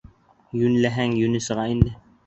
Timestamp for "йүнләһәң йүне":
0.61-1.45